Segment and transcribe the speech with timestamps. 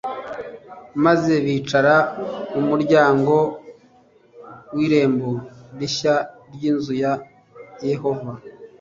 [1.03, 1.95] maze bicara
[2.53, 3.35] mu muryango
[4.73, 5.31] w irembo
[5.79, 6.15] rishya
[6.53, 7.13] ry inzu ya
[7.89, 8.31] yehova